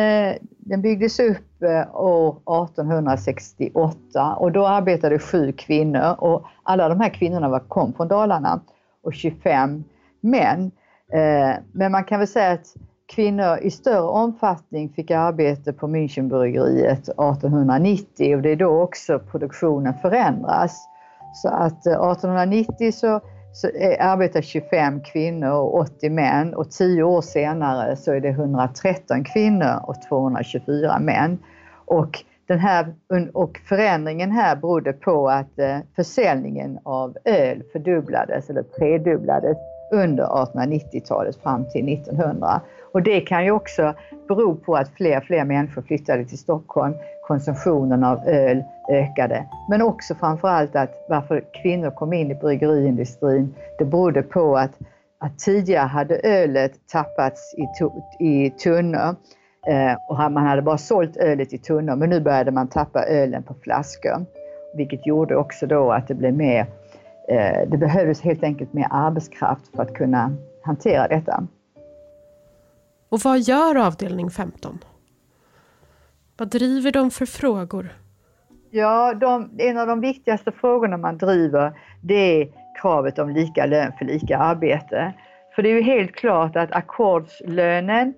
den 0.65 0.81
byggdes 0.81 1.19
upp 1.19 1.63
eh, 1.63 1.95
år 1.95 2.29
1868 2.29 4.35
och 4.35 4.51
då 4.51 4.67
arbetade 4.67 5.19
sju 5.19 5.51
kvinnor 5.51 6.15
och 6.17 6.45
alla 6.63 6.89
de 6.89 6.99
här 6.99 7.09
kvinnorna 7.09 7.49
var, 7.49 7.59
kom 7.59 7.93
från 7.93 8.07
Dalarna 8.07 8.61
och 9.03 9.13
25 9.13 9.83
män. 10.21 10.71
Eh, 11.13 11.55
men 11.71 11.91
man 11.91 12.03
kan 12.03 12.19
väl 12.19 12.27
säga 12.27 12.51
att 12.51 12.75
kvinnor 13.05 13.57
i 13.57 13.71
större 13.71 14.01
omfattning 14.01 14.89
fick 14.89 15.11
arbete 15.11 15.73
på 15.73 15.87
Münchenbryggeriet 15.87 17.09
1890 17.09 18.35
och 18.35 18.41
det 18.41 18.49
är 18.49 18.55
då 18.55 18.81
också 18.81 19.19
produktionen 19.19 19.93
förändras. 20.01 20.87
Så 21.33 21.49
att 21.49 21.85
eh, 21.85 21.93
1890 21.93 22.91
så 22.91 23.21
så 23.53 23.67
eh, 23.67 24.11
arbetar 24.11 24.41
25 24.41 25.01
kvinnor 25.01 25.51
och 25.51 25.79
80 25.79 26.09
män 26.09 26.53
och 26.53 26.71
10 26.71 27.03
år 27.03 27.21
senare 27.21 27.95
så 27.95 28.11
är 28.11 28.19
det 28.19 28.29
113 28.29 29.23
kvinnor 29.23 29.79
och 29.83 29.95
224 30.09 30.99
män. 30.99 31.37
Och 31.85 32.23
den 32.47 32.59
här, 32.59 32.93
och 33.33 33.57
förändringen 33.69 34.31
här 34.31 34.55
berodde 34.55 34.93
på 34.93 35.29
att 35.29 35.59
eh, 35.59 35.77
försäljningen 35.95 36.79
av 36.83 37.17
öl 37.25 37.63
fördubblades 37.71 38.49
eller 38.49 38.63
tredubblades 38.63 39.57
under 39.91 40.23
1890-talet 40.23 41.35
fram 41.35 41.65
till 41.69 41.93
1900. 41.93 42.61
Och 42.93 43.03
det 43.03 43.21
kan 43.21 43.45
ju 43.45 43.51
också 43.51 43.93
bero 44.27 44.55
på 44.55 44.75
att 44.75 44.89
fler 44.89 45.17
och 45.17 45.23
fler 45.23 45.45
människor 45.45 45.81
flyttade 45.81 46.25
till 46.25 46.37
Stockholm. 46.37 46.93
Konsumtionen 47.21 48.03
av 48.03 48.27
öl 48.27 48.63
ökade. 48.91 49.45
Men 49.69 49.81
också 49.81 50.15
framförallt 50.15 50.75
att 50.75 50.91
varför 51.07 51.43
kvinnor 51.61 51.91
kom 51.91 52.13
in 52.13 52.31
i 52.31 52.35
bryggeriindustrin, 52.35 53.55
det 53.79 53.85
berodde 53.85 54.21
på 54.21 54.57
att, 54.57 54.71
att 55.19 55.39
tidigare 55.39 55.87
hade 55.87 56.15
ölet 56.23 56.87
tappats 56.87 57.55
i, 57.57 57.69
i 58.19 58.49
tunnor 58.49 59.15
eh, 59.67 59.97
och 60.07 60.17
man 60.17 60.45
hade 60.45 60.61
bara 60.61 60.77
sålt 60.77 61.17
ölet 61.17 61.53
i 61.53 61.57
tunnor 61.57 61.95
men 61.95 62.09
nu 62.09 62.19
började 62.19 62.51
man 62.51 62.67
tappa 62.67 63.05
ölen 63.05 63.43
på 63.43 63.53
flaskor. 63.53 64.25
Vilket 64.73 65.05
gjorde 65.05 65.35
också 65.35 65.67
då 65.67 65.91
att 65.91 66.07
det 66.07 66.15
blev 66.15 66.33
mer, 66.33 66.65
eh, 67.29 67.69
det 67.69 67.77
behövdes 67.77 68.21
helt 68.21 68.43
enkelt 68.43 68.73
mer 68.73 68.87
arbetskraft 68.91 69.75
för 69.75 69.83
att 69.83 69.93
kunna 69.93 70.35
hantera 70.61 71.07
detta. 71.07 71.47
Och 73.13 73.19
vad 73.19 73.39
gör 73.39 73.75
avdelning 73.87 74.29
15? 74.29 74.79
Vad 76.37 76.49
driver 76.49 76.91
de 76.91 77.11
för 77.11 77.25
frågor? 77.25 77.89
Ja, 78.71 79.13
de, 79.13 79.49
en 79.57 79.77
av 79.77 79.87
de 79.87 80.01
viktigaste 80.01 80.51
frågorna 80.51 80.97
man 80.97 81.17
driver 81.17 81.73
det 82.01 82.41
är 82.41 82.47
kravet 82.81 83.19
om 83.19 83.29
lika 83.29 83.65
lön 83.65 83.91
för 83.97 84.05
lika 84.05 84.37
arbete. 84.37 85.13
För 85.55 85.63
det 85.63 85.69
är 85.69 85.73
ju 85.73 85.81
helt 85.81 86.11
klart 86.11 86.55
att 86.55 86.71
ackordslönen, 86.71 88.13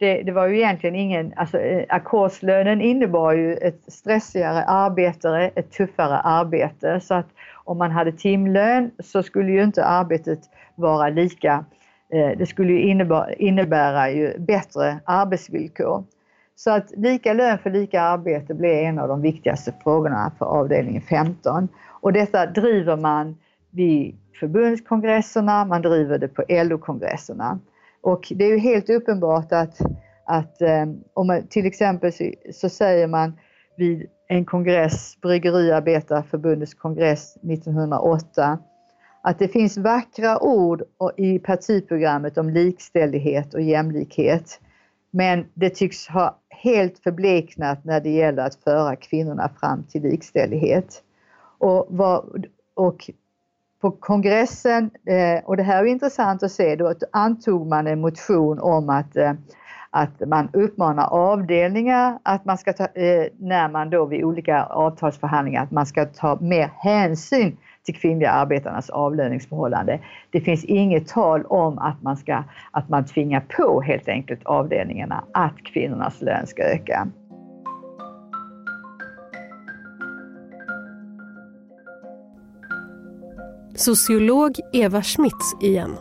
det, 0.00 0.22
det 0.22 0.32
var 0.32 0.46
ju 0.46 0.56
egentligen 0.56 0.96
ingen, 0.96 1.32
alltså 1.36 1.58
eh, 1.58 1.84
ackordslönen 1.88 2.80
innebar 2.80 3.32
ju 3.32 3.54
ett 3.54 3.92
stressigare 3.92 4.64
arbete, 4.64 5.50
ett 5.54 5.72
tuffare 5.72 6.18
arbete. 6.18 7.00
Så 7.00 7.14
att 7.14 7.28
om 7.64 7.78
man 7.78 7.90
hade 7.90 8.12
timlön 8.12 8.90
så 8.98 9.22
skulle 9.22 9.52
ju 9.52 9.62
inte 9.62 9.84
arbetet 9.84 10.40
vara 10.74 11.08
lika 11.08 11.64
Eh, 12.12 12.38
det 12.38 12.46
skulle 12.46 12.72
ju 12.72 12.80
innebära, 12.80 13.32
innebära 13.32 14.10
ju 14.10 14.38
bättre 14.38 15.00
arbetsvillkor. 15.04 16.04
Så 16.56 16.70
att 16.70 16.90
lika 16.96 17.32
lön 17.32 17.58
för 17.58 17.70
lika 17.70 18.02
arbete 18.02 18.54
blir 18.54 18.82
en 18.82 18.98
av 18.98 19.08
de 19.08 19.22
viktigaste 19.22 19.72
frågorna 19.82 20.32
för 20.38 20.46
avdelning 20.46 21.00
15. 21.00 21.68
Och 22.00 22.12
detta 22.12 22.46
driver 22.46 22.96
man 22.96 23.36
vid 23.70 24.16
förbundskongresserna, 24.40 25.64
man 25.64 25.82
driver 25.82 26.18
det 26.18 26.28
på 26.28 26.44
LO-kongresserna. 26.48 27.58
Och 28.02 28.32
det 28.36 28.44
är 28.44 28.48
ju 28.48 28.58
helt 28.58 28.90
uppenbart 28.90 29.52
att, 29.52 29.78
att 30.26 30.62
eh, 30.62 30.86
om 31.14 31.26
man, 31.26 31.46
till 31.46 31.66
exempel 31.66 32.12
så, 32.12 32.32
så 32.52 32.68
säger 32.68 33.06
man 33.06 33.38
vid 33.76 34.06
en 34.28 34.44
kongress, 34.44 35.20
Bryggeriarbetarförbundets 35.20 36.74
kongress 36.74 37.36
1908, 37.36 38.58
att 39.22 39.38
det 39.38 39.48
finns 39.48 39.78
vackra 39.78 40.42
ord 40.42 40.82
i 41.16 41.38
partiprogrammet 41.38 42.38
om 42.38 42.50
likställighet 42.50 43.54
och 43.54 43.62
jämlikhet. 43.62 44.60
Men 45.10 45.46
det 45.54 45.70
tycks 45.70 46.08
ha 46.08 46.38
helt 46.48 46.98
förbleknat 46.98 47.84
när 47.84 48.00
det 48.00 48.10
gäller 48.10 48.42
att 48.42 48.54
föra 48.54 48.96
kvinnorna 48.96 49.50
fram 49.60 49.82
till 49.82 50.02
likställighet. 50.02 51.02
Och, 51.58 51.86
vad, 51.88 52.46
och 52.74 53.10
på 53.80 53.90
kongressen, 53.90 54.90
eh, 55.06 55.44
och 55.44 55.56
det 55.56 55.62
här 55.62 55.84
är 55.84 55.86
intressant 55.86 56.42
att 56.42 56.52
se, 56.52 56.76
då 56.76 56.94
antog 57.12 57.66
man 57.66 57.86
en 57.86 58.00
motion 58.00 58.58
om 58.58 58.88
att, 58.88 59.16
eh, 59.16 59.32
att 59.90 60.28
man 60.28 60.48
uppmanar 60.52 61.06
avdelningar 61.06 62.18
att 62.22 62.44
man 62.44 62.58
ska 62.58 62.72
ta, 62.72 62.84
eh, 62.84 63.26
när 63.38 63.68
man 63.68 63.90
då 63.90 64.04
vid 64.04 64.24
olika 64.24 64.64
avtalsförhandlingar, 64.64 65.62
att 65.62 65.70
man 65.70 65.86
ska 65.86 66.04
ta 66.04 66.38
mer 66.40 66.70
hänsyn 66.76 67.56
till 67.84 67.94
kvinnliga 67.94 68.30
arbetarnas 68.30 68.90
avlöningsförhållande. 68.90 70.00
Det 70.30 70.40
finns 70.40 70.64
inget 70.64 71.08
tal 71.08 71.46
om 71.46 71.78
att 71.78 72.02
man, 72.02 72.16
ska, 72.16 72.44
att 72.70 72.88
man 72.88 73.04
tvingar 73.04 73.40
på 73.40 73.80
helt 73.80 74.08
enkelt 74.08 74.40
avdelningarna 74.44 75.24
att 75.32 75.56
kvinnornas 75.64 76.22
lön 76.22 76.46
ska 76.46 76.62
öka. 76.62 77.08
Sociolog 83.74 84.52
Eva 84.72 85.02
Schmitz 85.02 85.56
igen. 85.60 85.96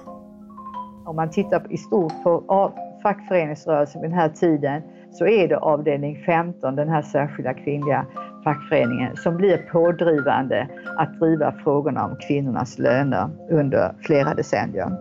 Om 1.05 1.15
man 1.15 1.31
tittar 1.31 1.73
i 1.73 1.77
stort 1.77 2.23
på 2.23 2.73
fackföreningsrörelsen 3.03 4.01
vid 4.01 4.09
den 4.09 4.19
här 4.19 4.29
tiden 4.29 4.81
så 5.11 5.27
är 5.27 5.47
det 5.47 5.57
avdelning 5.57 6.23
15, 6.25 6.75
den 6.75 6.89
här 6.89 7.01
särskilda 7.01 7.53
kvinnliga 7.53 8.05
fackföreningen 8.43 9.17
som 9.17 9.37
blir 9.37 9.57
pådrivande 9.57 10.67
att 10.99 11.19
driva 11.19 11.51
frågorna 11.51 12.05
om 12.05 12.15
kvinnornas 12.27 12.77
löner 12.77 13.29
under 13.49 13.95
flera 14.01 14.33
decennier. 14.33 14.91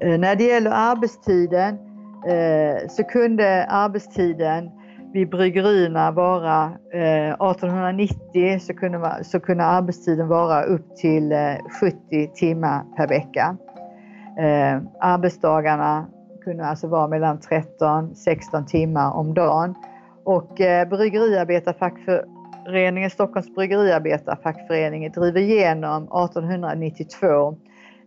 Eh, 0.00 0.18
när 0.18 0.36
det 0.36 0.44
gäller 0.44 0.70
arbetstiden 0.70 1.78
eh, 2.26 2.88
så 2.88 3.04
kunde 3.04 3.66
arbetstiden 3.66 4.70
vid 5.12 5.30
bryggerierna 5.30 6.10
vara 6.10 6.64
eh, 6.92 7.32
1890 7.32 8.58
så 8.60 8.74
kunde, 8.74 9.24
så 9.24 9.40
kunde 9.40 9.64
arbetstiden 9.64 10.28
vara 10.28 10.62
upp 10.62 10.96
till 10.96 11.32
70 11.80 12.30
timmar 12.34 12.84
per 12.96 13.08
vecka. 13.08 13.56
Arbetsdagarna 15.00 16.06
kunde 16.44 16.66
alltså 16.66 16.88
vara 16.88 17.08
mellan 17.08 17.38
13-16 17.38 18.64
timmar 18.66 19.12
om 19.12 19.34
dagen 19.34 19.74
och 20.24 20.60
eh, 20.60 20.88
Föreningen 22.64 23.10
Stockholms 23.10 23.54
Bryggeriarbetarfackförening 23.54 25.10
driver 25.10 25.40
igenom 25.40 26.02
1892 26.02 27.56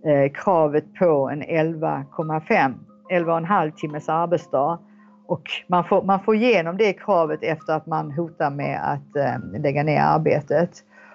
eh, 0.05 0.31
kravet 0.33 0.93
på 0.93 1.29
en 1.29 1.43
11,5, 1.43 2.73
11,5 3.11 3.71
timmes 3.71 4.09
arbetsdag. 4.09 4.79
Och 5.27 5.41
man 5.67 5.83
får, 5.83 6.03
man 6.03 6.19
får 6.19 6.35
igenom 6.35 6.77
det 6.77 6.93
kravet 6.93 7.43
efter 7.43 7.73
att 7.73 7.85
man 7.85 8.11
hotar 8.11 8.51
med 8.51 8.79
att 8.83 9.15
eh, 9.15 9.61
lägga 9.61 9.83
ner 9.83 10.01
arbetet. 10.01 10.71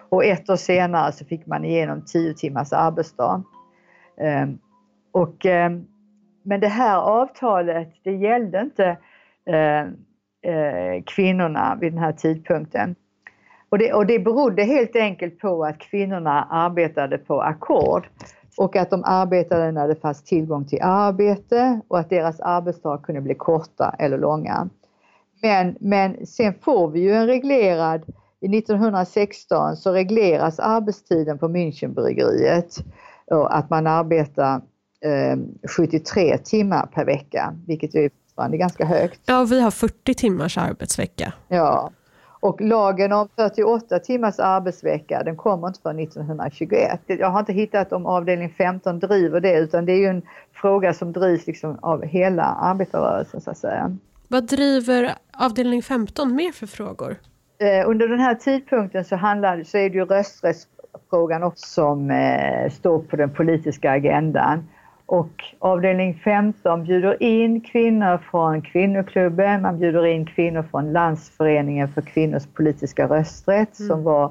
Och 0.09 0.25
ett 0.25 0.51
år 0.51 0.57
senare 0.57 1.13
så 1.13 1.25
fick 1.25 1.47
man 1.47 1.65
igenom 1.65 2.05
10 2.05 2.35
timmars 2.35 2.73
arbetsdag. 2.73 3.43
Eh, 4.21 4.49
och, 5.13 5.47
eh, 5.47 5.71
men 6.43 6.61
det 6.61 6.69
här 6.69 6.99
avtalet, 6.99 7.89
det 8.03 8.13
gällde 8.13 8.61
inte 8.61 8.97
eh, 9.47 9.81
eh, 10.53 11.03
kvinnorna 11.07 11.79
vid 11.81 11.93
den 11.93 11.99
här 11.99 12.13
tidpunkten. 12.13 12.95
Och 13.71 13.79
det, 13.79 13.93
och 13.93 14.07
det 14.07 14.19
berodde 14.19 14.63
helt 14.63 14.97
enkelt 14.97 15.39
på 15.39 15.65
att 15.65 15.79
kvinnorna 15.79 16.45
arbetade 16.51 17.19
på 17.19 17.43
ackord 17.43 18.09
och 18.57 18.77
att 18.77 18.91
de 18.91 19.05
arbetade 19.05 19.73
när 19.73 19.89
det 19.89 19.95
fanns 19.95 20.25
tillgång 20.25 20.65
till 20.65 20.83
arbete 20.83 21.81
och 21.89 21.99
att 21.99 22.11
deras 22.11 22.41
arbetsdag 22.41 22.99
kunde 23.03 23.21
bli 23.21 23.35
korta 23.35 23.95
eller 23.99 24.19
långa. 24.19 24.69
Men, 25.43 25.77
men 25.81 26.27
sen 26.27 26.55
får 26.63 26.89
vi 26.89 27.01
ju 27.01 27.13
en 27.13 27.27
reglerad, 27.27 28.03
i 28.41 28.59
1916 28.59 29.77
så 29.77 29.93
regleras 29.93 30.59
arbetstiden 30.59 31.39
på 31.39 31.49
Münchenbryggeriet 31.49 32.85
och 33.27 33.57
att 33.57 33.71
man 33.71 33.87
arbetar 33.87 34.61
eh, 35.05 35.39
73 35.77 36.39
timmar 36.39 36.87
per 36.87 37.05
vecka, 37.05 37.55
vilket 37.67 37.95
är 37.95 38.11
fortfarande 38.27 38.57
ganska 38.57 38.85
högt. 38.85 39.21
Ja, 39.27 39.45
vi 39.51 39.61
har 39.61 39.71
40 39.71 40.15
timmars 40.15 40.59
arbetsvecka. 40.59 41.33
Ja, 41.49 41.91
och 42.41 42.61
lagen 42.61 43.13
om 43.13 43.29
48 43.37 43.99
timmars 43.99 44.39
arbetsvecka 44.39 45.23
den 45.23 45.37
kommer 45.37 45.69
inte 45.69 45.81
förrän 45.81 45.99
1921. 45.99 47.01
Jag 47.07 47.31
har 47.31 47.41
inte 47.41 47.53
hittat 47.53 47.93
om 47.93 48.07
avdelning 48.07 48.55
15 48.59 48.99
driver 48.99 49.41
det 49.41 49.59
utan 49.59 49.87
det 49.87 49.93
är 49.93 49.99
ju 49.99 50.07
en 50.07 50.23
fråga 50.53 50.95
som 50.95 51.13
drivs 51.13 51.47
liksom 51.47 51.79
av 51.83 52.05
hela 52.05 52.43
arbetarrörelsen 52.43 53.41
så 53.41 53.51
att 53.51 53.59
säga. 53.59 53.97
Vad 54.29 54.47
driver 54.47 55.15
avdelning 55.33 55.83
15 55.83 56.35
med 56.35 56.55
för 56.55 56.67
frågor? 56.67 57.17
Eh, 57.59 57.89
under 57.89 58.09
den 58.09 58.21
här 58.21 58.35
tidpunkten 58.35 59.05
så, 59.05 59.17
handlar, 59.17 59.65
så 59.65 59.79
är 59.79 59.91
det 59.91 59.97
ju 59.97 60.05
rösträttsfrågan 60.05 61.43
också 61.43 61.67
som 61.67 62.11
eh, 62.11 62.71
står 62.71 62.99
på 62.99 63.17
den 63.17 63.31
politiska 63.31 63.91
agendan. 63.91 64.69
Och 65.11 65.45
avdelning 65.59 66.15
15 66.25 66.85
bjuder 66.85 67.23
in 67.23 67.61
kvinnor 67.61 68.19
från 68.31 68.63
kvinnoklubben, 68.63 69.63
man 69.63 69.79
bjuder 69.79 70.07
in 70.07 70.27
kvinnor 70.27 70.65
från 70.71 70.93
Landsföreningen 70.93 71.89
för 71.89 72.03
kvinnors 72.03 72.47
politiska 72.47 73.07
rösträtt 73.07 73.81
mm. 73.81 73.89
som 73.89 74.05
var 74.05 74.25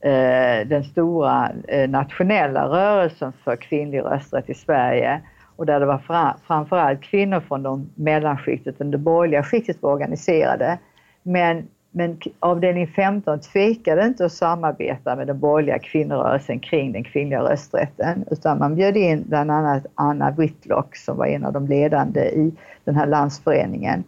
eh, 0.00 0.66
den 0.68 0.84
stora 0.84 1.50
eh, 1.68 1.90
nationella 1.90 2.68
rörelsen 2.68 3.32
för 3.44 3.56
kvinnlig 3.56 4.00
rösträtt 4.00 4.50
i 4.50 4.54
Sverige. 4.54 5.20
Och 5.56 5.66
där 5.66 5.80
det 5.80 5.86
var 5.86 5.98
fra, 5.98 6.36
framförallt 6.46 7.00
kvinnor 7.00 7.40
från 7.40 7.62
de 7.62 7.90
mellanskiktet, 7.94 8.74
det 8.78 8.98
borgerliga 8.98 9.42
skiktet 9.42 9.82
var 9.82 9.92
organiserade. 9.92 10.78
Men 11.22 11.68
men 11.92 12.20
avdelning 12.40 12.86
15 12.86 13.40
tvekade 13.40 14.06
inte 14.06 14.24
att 14.24 14.32
samarbeta 14.32 15.16
med 15.16 15.26
den 15.26 15.38
borgerliga 15.38 15.78
kvinnorörelsen 15.78 16.60
kring 16.60 16.92
den 16.92 17.04
kvinnliga 17.04 17.42
rösträtten 17.42 18.24
utan 18.30 18.58
man 18.58 18.74
bjöd 18.74 18.96
in 18.96 19.24
bland 19.28 19.50
annat 19.50 19.86
Anna 19.94 20.30
Whitlock 20.30 20.96
som 20.96 21.16
var 21.16 21.26
en 21.26 21.44
av 21.44 21.52
de 21.52 21.66
ledande 21.66 22.20
i 22.20 22.52
den 22.84 22.96
här 22.96 23.06
landsföreningen. 23.06 24.04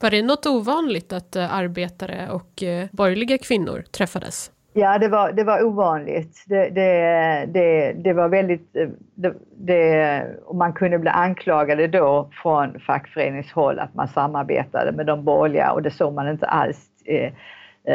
Var 0.00 0.10
det 0.10 0.22
något 0.22 0.46
ovanligt 0.46 1.12
att 1.12 1.36
eh, 1.36 1.54
arbetare 1.54 2.28
och 2.30 2.62
eh, 2.62 2.86
borgerliga 2.92 3.38
kvinnor 3.38 3.84
träffades? 3.90 4.50
Ja, 4.72 4.98
det 4.98 5.08
var, 5.08 5.32
det 5.32 5.44
var 5.44 5.62
ovanligt. 5.62 6.44
Det, 6.46 6.68
det, 6.68 7.48
det, 7.52 7.92
det 7.92 8.12
var 8.12 8.28
väldigt... 8.28 8.76
Det, 9.14 9.34
det, 9.56 10.26
man 10.54 10.72
kunde 10.72 10.98
bli 10.98 11.10
anklagade 11.10 11.86
då 11.86 12.30
från 12.42 12.80
fackföreningshåll 12.80 13.78
att 13.78 13.94
man 13.94 14.08
samarbetade 14.08 14.92
med 14.92 15.06
de 15.06 15.24
borgerliga 15.24 15.72
och 15.72 15.82
det 15.82 15.90
såg 15.90 16.14
man 16.14 16.28
inte 16.28 16.46
alls 16.46 16.78
Eh, 17.06 17.32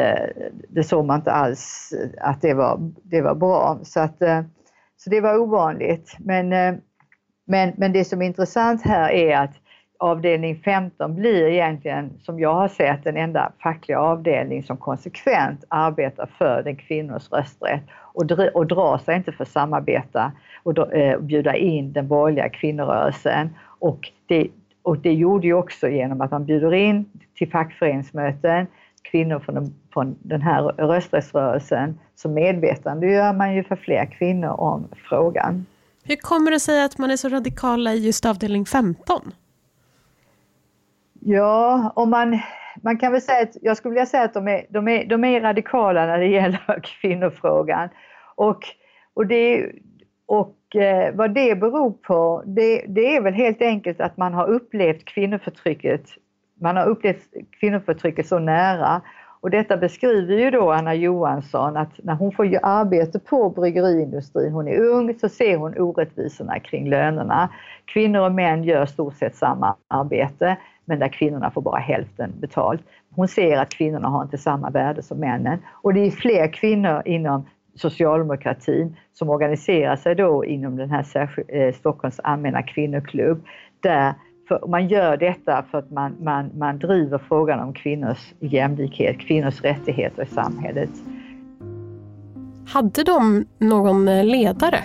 eh, 0.00 0.28
det 0.68 0.84
såg 0.84 1.04
man 1.04 1.16
inte 1.16 1.32
alls 1.32 1.92
eh, 1.98 2.28
att 2.28 2.40
det 2.42 2.54
var, 2.54 2.90
det 3.02 3.20
var 3.20 3.34
bra. 3.34 3.78
Så, 3.82 4.00
att, 4.00 4.22
eh, 4.22 4.42
så 4.96 5.10
det 5.10 5.20
var 5.20 5.38
ovanligt. 5.38 6.16
Men, 6.18 6.48
men, 7.44 7.72
men 7.76 7.92
det 7.92 8.04
som 8.04 8.22
är 8.22 8.26
intressant 8.26 8.82
här 8.82 9.10
är 9.10 9.36
att 9.36 9.54
avdelning 9.98 10.56
15 10.64 11.14
blir 11.14 11.46
egentligen, 11.46 12.18
som 12.18 12.40
jag 12.40 12.54
har 12.54 12.68
sett, 12.68 13.04
den 13.04 13.16
enda 13.16 13.52
fackliga 13.62 14.00
avdelning 14.00 14.62
som 14.62 14.76
konsekvent 14.76 15.64
arbetar 15.68 16.30
för 16.38 16.62
den 16.62 16.76
kvinnors 16.76 17.32
rösträtt 17.32 17.82
och, 18.14 18.30
och 18.54 18.66
drar 18.66 18.98
sig 18.98 19.16
inte 19.16 19.32
för 19.32 19.44
att 19.44 19.50
samarbeta 19.50 20.32
och 20.62 20.78
och 20.78 21.22
bjuda 21.22 21.56
in 21.56 21.92
den 21.92 22.08
borgerliga 22.08 22.48
kvinnorörelsen. 22.48 23.50
Och 23.78 24.10
det, 24.26 24.48
och 24.82 24.98
det 24.98 25.12
gjorde 25.12 25.46
ju 25.46 25.54
också 25.54 25.88
genom 25.88 26.20
att 26.20 26.30
man 26.30 26.44
bjuder 26.44 26.74
in 26.74 27.04
till 27.34 27.50
fackföreningsmöten 27.50 28.66
kvinnor 29.02 29.38
från 29.38 29.54
den, 29.54 29.74
från 29.92 30.16
den 30.22 30.42
här 30.42 30.62
rösträttsrörelsen 30.62 31.98
så 32.14 32.28
medvetandegör 32.28 33.32
man 33.32 33.54
ju 33.54 33.64
för 33.64 33.76
fler 33.76 34.06
kvinnor 34.06 34.50
om 34.50 34.88
frågan. 35.08 35.66
Hur 36.04 36.16
kommer 36.16 36.50
det 36.50 36.60
sig 36.60 36.84
att 36.84 36.98
man 36.98 37.10
är 37.10 37.16
så 37.16 37.28
radikala 37.28 37.92
i 37.92 38.06
just 38.06 38.26
avdelning 38.26 38.66
15? 38.66 39.32
Ja, 41.20 41.92
om 41.96 42.10
man, 42.10 42.38
man 42.82 42.98
kan 42.98 43.12
väl 43.12 43.20
säga 43.20 43.42
att 43.42 43.56
jag 43.62 43.76
skulle 43.76 43.94
vilja 43.94 44.06
säga 44.06 44.22
att 44.22 44.34
de 44.34 44.48
är, 44.48 44.66
de 44.68 44.88
är, 44.88 45.04
de 45.04 45.24
är 45.24 45.40
radikala 45.40 46.06
när 46.06 46.18
det 46.18 46.26
gäller 46.26 46.80
kvinnofrågan. 47.00 47.88
Och, 48.34 48.64
och, 49.14 49.26
det, 49.26 49.72
och 50.26 50.76
eh, 50.76 51.14
vad 51.14 51.34
det 51.34 51.56
beror 51.56 51.90
på, 51.92 52.42
det, 52.46 52.84
det 52.88 53.16
är 53.16 53.20
väl 53.20 53.34
helt 53.34 53.62
enkelt 53.62 54.00
att 54.00 54.16
man 54.16 54.34
har 54.34 54.48
upplevt 54.48 55.04
kvinnoförtrycket, 55.04 56.04
man 56.62 56.76
har 56.76 56.86
upplevt 56.86 57.28
kvinnoförtrycket 57.60 58.26
så 58.26 58.38
nära. 58.38 59.00
Och 59.40 59.50
detta 59.50 59.76
beskriver 59.76 60.36
ju 60.36 60.50
då 60.50 60.72
Anna 60.72 60.94
Johansson 60.94 61.76
att 61.76 62.00
när 62.02 62.14
hon 62.14 62.32
får 62.32 62.58
arbete 62.62 63.18
på 63.18 63.50
bryggeriindustrin, 63.50 64.52
hon 64.52 64.68
är 64.68 64.78
ung, 64.78 65.18
så 65.18 65.28
ser 65.28 65.56
hon 65.56 65.78
orättvisorna 65.78 66.60
kring 66.60 66.90
lönerna. 66.90 67.48
Kvinnor 67.84 68.20
och 68.20 68.32
män 68.32 68.64
gör 68.64 68.86
stort 68.86 69.14
sett 69.14 69.36
samma 69.36 69.76
arbete 69.88 70.56
men 70.84 70.98
där 70.98 71.08
kvinnorna 71.08 71.50
får 71.50 71.62
bara 71.62 71.80
hälften 71.80 72.32
betalt. 72.40 72.82
Hon 73.14 73.28
ser 73.28 73.58
att 73.58 73.70
kvinnorna 73.70 74.08
har 74.08 74.22
inte 74.22 74.38
samma 74.38 74.70
värde 74.70 75.02
som 75.02 75.18
männen 75.18 75.58
och 75.70 75.94
det 75.94 76.00
är 76.00 76.10
fler 76.10 76.52
kvinnor 76.52 77.02
inom 77.04 77.46
socialdemokratin 77.74 78.96
som 79.12 79.30
organiserar 79.30 79.96
sig 79.96 80.14
då 80.14 80.44
inom 80.44 80.76
den 80.76 80.90
här 80.90 81.30
eh, 81.48 81.74
Stockholms 81.74 82.20
allmänna 82.20 82.62
kvinnoklubb. 82.62 83.44
Där 83.80 84.14
man 84.68 84.88
gör 84.88 85.16
detta 85.16 85.64
för 85.70 85.78
att 85.78 85.90
man, 85.90 86.16
man, 86.20 86.50
man 86.58 86.78
driver 86.78 87.18
frågan 87.28 87.60
om 87.60 87.72
kvinnors 87.72 88.34
jämlikhet, 88.40 89.18
kvinnors 89.18 89.62
rättigheter 89.62 90.22
i 90.22 90.26
samhället. 90.26 90.90
Hade 92.66 93.04
de 93.04 93.44
någon 93.58 94.04
ledare? 94.04 94.78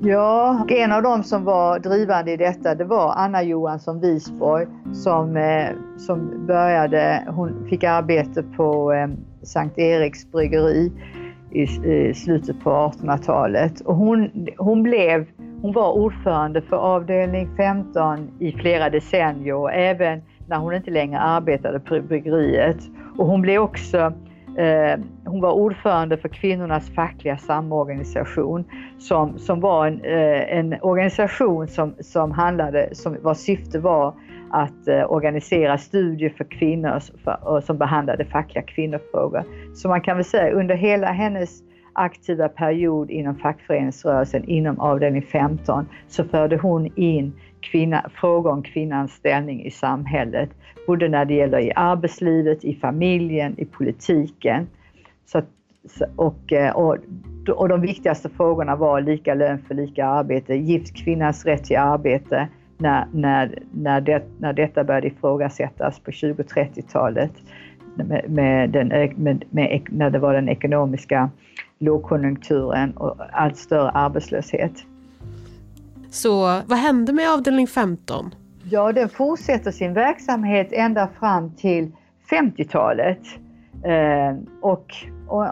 Ja, 0.00 0.66
en 0.68 0.92
av 0.92 1.02
dem 1.02 1.22
som 1.22 1.44
var 1.44 1.78
drivande 1.78 2.32
i 2.32 2.36
detta 2.36 2.74
det 2.74 2.84
var 2.84 3.12
Anna 3.16 3.42
Johansson 3.42 4.00
Wisborg 4.00 4.66
som, 4.92 5.36
eh, 5.36 5.68
som 5.98 6.46
började, 6.46 7.24
hon 7.28 7.66
fick 7.68 7.84
arbete 7.84 8.42
på 8.42 8.92
eh, 8.92 9.08
Sankt 9.42 9.78
Eriks 9.78 10.32
bryggeri 10.32 10.92
i, 11.50 11.62
i 11.62 12.14
slutet 12.14 12.60
på 12.60 12.70
1800-talet 12.70 13.80
och 13.80 13.96
hon, 13.96 14.30
hon 14.58 14.82
blev 14.82 15.26
hon 15.64 15.72
var 15.72 15.92
ordförande 15.92 16.62
för 16.62 16.76
avdelning 16.76 17.56
15 17.56 18.30
i 18.38 18.52
flera 18.52 18.90
decennier, 18.90 19.54
och 19.54 19.72
även 19.72 20.22
när 20.48 20.56
hon 20.56 20.74
inte 20.74 20.90
längre 20.90 21.18
arbetade 21.18 21.80
på 21.80 22.00
bryggeriet. 22.00 22.76
Och 23.18 23.26
hon 23.26 23.42
blev 23.42 23.60
också 23.60 24.12
Eh, 24.56 25.00
hon 25.24 25.40
var 25.40 25.52
ordförande 25.52 26.16
för 26.16 26.28
kvinnornas 26.28 26.94
fackliga 26.94 27.36
samorganisation 27.38 28.64
som, 28.98 29.38
som 29.38 29.60
var 29.60 29.86
en, 29.86 30.00
eh, 30.04 30.58
en 30.58 30.74
organisation 30.82 31.68
som, 31.68 31.94
som 32.00 32.32
handlade, 32.32 32.88
som 32.92 33.16
vars 33.22 33.38
syfte 33.38 33.78
var 33.78 34.14
att 34.50 34.88
eh, 34.88 35.12
organisera 35.12 35.78
studier 35.78 36.30
för 36.30 36.44
kvinnor 36.44 37.00
för, 37.24 37.60
som 37.60 37.78
behandlade 37.78 38.24
fackliga 38.24 38.62
kvinnofrågor. 38.62 39.42
Så 39.74 39.88
man 39.88 40.00
kan 40.00 40.16
väl 40.16 40.24
säga 40.24 40.54
under 40.54 40.74
hela 40.74 41.06
hennes 41.06 41.62
aktiva 41.94 42.48
period 42.48 43.10
inom 43.10 43.36
fackföreningsrörelsen 43.36 44.44
inom 44.44 44.80
avdelning 44.80 45.22
15 45.22 45.86
så 46.08 46.24
förde 46.24 46.56
hon 46.56 46.92
in 46.96 47.32
kvinna, 47.60 48.10
frågor 48.14 48.50
om 48.50 48.62
kvinnans 48.62 49.12
ställning 49.12 49.64
i 49.64 49.70
samhället 49.70 50.50
både 50.86 51.08
när 51.08 51.24
det 51.24 51.34
gäller 51.34 51.58
i 51.58 51.72
arbetslivet, 51.76 52.64
i 52.64 52.74
familjen, 52.74 53.54
i 53.58 53.64
politiken. 53.64 54.66
Så, 55.26 55.42
och, 56.16 56.52
eh, 56.52 56.76
och, 56.76 56.96
och 57.48 57.68
de 57.68 57.80
viktigaste 57.80 58.28
frågorna 58.28 58.76
var 58.76 59.00
lika 59.00 59.34
lön 59.34 59.58
för 59.58 59.74
lika 59.74 60.06
arbete, 60.06 60.54
gift 60.54 60.96
kvinnas 60.96 61.44
rätt 61.44 61.64
till 61.64 61.76
arbete 61.76 62.48
när, 62.78 63.06
när, 63.12 63.58
när, 63.72 64.00
det, 64.00 64.22
när 64.38 64.52
detta 64.52 64.84
började 64.84 65.06
ifrågasättas 65.06 66.00
på 66.00 66.12
20 66.12 66.42
30-talet 66.42 67.32
med, 67.94 68.30
med, 68.30 68.70
den, 68.70 68.88
med, 69.16 69.44
med, 69.50 69.86
när 69.90 70.10
det 70.10 70.18
var 70.18 70.34
den 70.34 70.48
ekonomiska 70.48 71.30
lågkonjunkturen 71.84 72.96
och 72.96 73.16
allt 73.32 73.56
större 73.56 73.90
arbetslöshet. 73.90 74.72
Så 76.10 76.60
vad 76.66 76.78
hände 76.78 77.12
med 77.12 77.30
avdelning 77.30 77.66
15? 77.66 78.34
Ja, 78.70 78.92
den 78.92 79.08
fortsätter 79.08 79.70
sin 79.70 79.94
verksamhet 79.94 80.68
ända 80.70 81.08
fram 81.18 81.50
till 81.50 81.92
50-talet. 82.30 83.20
Eh, 83.84 84.36
och, 84.60 84.94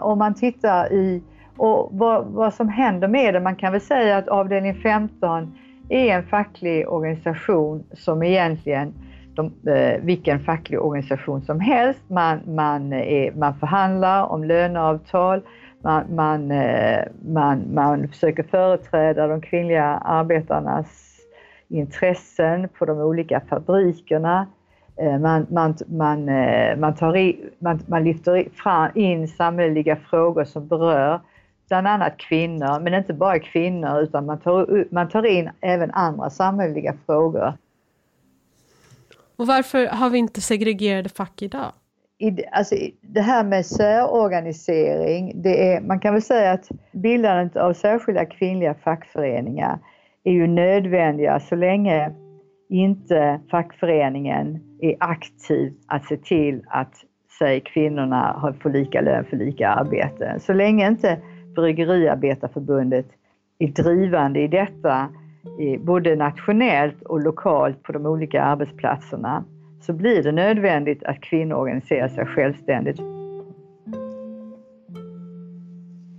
om 0.01 0.19
man 0.19 0.33
tittar 0.33 0.93
i 0.93 1.23
och 1.57 1.89
vad, 1.91 2.25
vad, 2.25 2.53
som 2.53 2.69
händer 2.69 3.07
med 3.07 3.33
det, 3.33 3.39
man 3.39 3.55
kan 3.55 3.71
väl 3.71 3.81
säga 3.81 4.17
att 4.17 4.27
avdelning 4.27 4.75
15 4.75 5.55
är 5.89 6.17
en 6.17 6.23
facklig 6.23 6.89
organisation 6.89 7.83
som 7.93 8.23
egentligen 8.23 8.93
de, 9.35 9.51
eh, 9.71 10.01
vilken 10.01 10.39
facklig 10.39 10.81
organisation 10.81 11.41
som 11.41 11.59
helst. 11.59 11.99
Man, 12.07 12.39
man, 12.45 12.93
är, 12.93 13.31
man 13.31 13.53
förhandlar 13.59 14.23
om 14.23 14.43
löneavtal, 14.43 15.41
man, 15.83 16.15
man, 16.15 16.51
eh, 16.51 17.03
man, 17.25 17.73
man 17.73 18.07
försöker 18.07 18.43
företräda 18.43 19.27
de 19.27 19.41
kvinnliga 19.41 19.85
arbetarnas 19.85 21.19
intressen 21.67 22.69
på 22.69 22.85
de 22.85 22.97
olika 22.97 23.41
fabrikerna. 23.49 24.47
Eh, 24.97 25.19
man, 25.19 25.47
man, 25.49 25.75
man, 25.87 26.29
eh, 26.29 26.77
man, 26.77 26.95
tar 26.95 27.17
i, 27.17 27.49
man, 27.59 27.79
man 27.87 28.03
lyfter 28.03 28.47
fram 28.55 28.91
in 28.95 29.27
samhälleliga 29.27 29.95
frågor 29.95 30.43
som 30.43 30.67
berör 30.67 31.21
bland 31.67 31.87
annat 31.87 32.17
kvinnor, 32.17 32.79
men 32.79 32.93
inte 32.93 33.13
bara 33.13 33.39
kvinnor 33.39 33.99
utan 33.99 34.25
man 34.25 34.39
tar, 34.39 34.87
man 34.93 35.09
tar 35.09 35.25
in 35.25 35.49
även 35.61 35.91
andra 35.91 36.29
samhälleliga 36.29 36.93
frågor. 37.05 37.53
Och 39.35 39.47
varför 39.47 39.87
har 39.87 40.09
vi 40.09 40.17
inte 40.17 40.41
segregerade 40.41 41.09
fack 41.09 41.41
idag? 41.41 41.71
I, 42.23 42.45
alltså, 42.51 42.75
det 43.01 43.21
här 43.21 43.43
med 43.43 43.65
särorganisering, 43.65 45.41
det 45.41 45.73
är, 45.73 45.81
man 45.81 45.99
kan 45.99 46.13
väl 46.13 46.21
säga 46.21 46.51
att 46.51 46.69
bildandet 46.91 47.57
av 47.57 47.73
särskilda 47.73 48.25
kvinnliga 48.25 48.73
fackföreningar 48.73 49.79
är 50.23 50.31
ju 50.31 50.47
nödvändiga 50.47 51.39
så 51.39 51.55
länge 51.55 52.11
inte 52.69 53.39
fackföreningen 53.51 54.59
är 54.81 54.95
aktiv 54.99 55.73
att 55.87 56.05
se 56.05 56.17
till 56.17 56.63
att 56.67 56.93
säg 57.39 57.61
kvinnorna 57.61 58.53
får 58.61 58.69
lika 58.69 59.01
lön 59.01 59.25
för 59.25 59.37
lika 59.37 59.69
arbete. 59.69 60.39
Så 60.39 60.53
länge 60.53 60.87
inte 60.87 61.17
Bryggeriarbetarförbundet 61.55 63.07
är 63.59 63.67
drivande 63.67 64.39
i 64.39 64.47
detta, 64.47 65.09
både 65.79 66.15
nationellt 66.15 67.01
och 67.01 67.21
lokalt 67.21 67.83
på 67.83 67.91
de 67.91 68.05
olika 68.05 68.43
arbetsplatserna, 68.43 69.43
så 69.85 69.93
blir 69.93 70.23
det 70.23 70.31
nödvändigt 70.31 71.03
att 71.03 71.21
kvinnor 71.21 71.55
organiserar 71.55 72.07
sig 72.07 72.25
självständigt. 72.25 72.97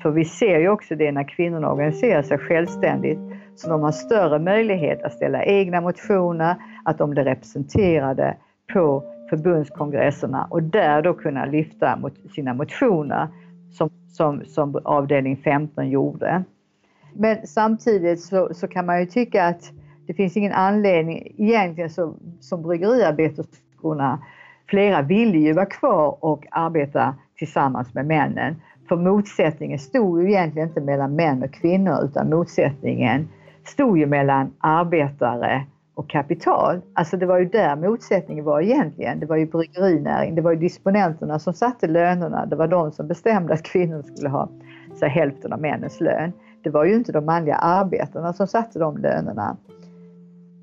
För 0.03 0.11
vi 0.11 0.24
ser 0.24 0.59
ju 0.59 0.68
också 0.68 0.94
det 0.94 1.12
när 1.12 1.29
kvinnorna 1.29 1.72
organiserar 1.72 2.22
sig 2.22 2.38
självständigt 2.38 3.18
så 3.57 3.68
de 3.68 3.83
har 3.83 3.92
större 3.92 4.38
möjlighet 4.38 5.03
att 5.03 5.12
ställa 5.12 5.44
egna 5.44 5.81
motioner, 5.81 6.57
att 6.85 6.98
de 6.98 7.11
blir 7.11 7.24
representerade 7.24 8.37
på 8.72 9.05
förbundskongresserna 9.31 10.46
och 10.50 10.62
där 10.62 11.03
då 11.03 11.14
kunna 11.14 11.44
lyfta 11.44 11.96
mot 11.96 12.33
sina 12.35 12.55
motioner 12.55 13.29
som, 13.72 13.90
som, 14.09 14.44
som 14.46 14.81
avdelning 14.85 15.37
15 15.37 15.90
gjorde. 15.90 16.44
Men 17.14 17.46
samtidigt 17.46 18.20
så, 18.20 18.55
så, 18.55 18.68
kan 18.68 18.87
man 18.87 19.00
ju 19.00 19.07
tycka 19.07 19.44
att 19.44 19.72
det 20.06 20.14
finns 20.14 20.36
ingen 20.36 20.52
anledning 20.52 21.34
egentligen 21.38 21.90
så, 21.90 22.14
som 22.40 22.62
bryggeriarbeterskorna 22.62 24.18
flera 24.66 25.02
ville 25.02 25.38
ju 25.38 25.52
vara 25.52 25.66
kvar 25.66 26.16
och 26.20 26.46
arbeta 26.50 27.14
tillsammans 27.38 27.94
med 27.94 28.06
männen. 28.06 28.56
För 28.88 28.96
motsättningen 28.96 29.78
stod 29.78 30.22
ju 30.22 30.28
egentligen 30.28 30.68
inte 30.68 30.80
mellan 30.80 31.16
män 31.16 31.42
och 31.42 31.52
kvinnor 31.52 32.04
utan 32.04 32.30
motsättningen 32.30 33.28
stod 33.64 33.98
ju 33.98 34.06
mellan 34.06 34.52
arbetare 34.58 35.64
och 35.94 36.10
kapital. 36.10 36.80
Alltså 36.94 37.16
det 37.16 37.26
var 37.26 37.38
ju 37.38 37.44
där 37.44 37.76
motsättningen 37.76 38.44
var 38.44 38.60
egentligen. 38.60 39.20
Det 39.20 39.26
var 39.26 39.36
ju 39.36 39.46
bryggerinäringen, 39.46 40.34
det 40.34 40.42
var 40.42 40.50
ju 40.50 40.58
disponenterna 40.58 41.38
som 41.38 41.52
satte 41.52 41.86
lönerna. 41.86 42.46
Det 42.46 42.56
var 42.56 42.68
de 42.68 42.92
som 42.92 43.08
bestämde 43.08 43.54
att 43.54 43.62
kvinnor 43.62 44.02
skulle 44.02 44.28
ha 44.28 44.48
så 44.94 45.06
hälften 45.06 45.52
av 45.52 45.60
männens 45.60 46.00
lön. 46.00 46.32
Det 46.62 46.70
var 46.70 46.84
ju 46.84 46.94
inte 46.94 47.12
de 47.12 47.24
manliga 47.24 47.56
arbetarna 47.56 48.32
som 48.32 48.46
satte 48.46 48.78
de 48.78 48.96
lönerna. 48.96 49.56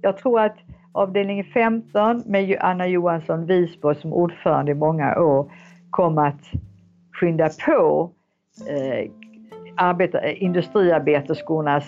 Jag 0.02 0.18
tror 0.18 0.40
att 0.40 0.58
avdelning 0.92 1.44
15 1.44 2.24
med 2.26 2.58
Anna 2.60 2.88
Johansson 2.88 3.46
Wisborg 3.46 3.96
som 3.96 4.14
ordförande 4.14 4.72
i 4.72 4.76
många 4.76 5.20
år 5.20 5.52
kom 5.90 6.18
att 6.18 6.52
skynda 7.12 7.50
på 7.66 8.12
eh, 8.70 9.12
arbeta, 9.76 10.20
eh, 10.20 10.44
industriarbeterskornas 10.44 11.86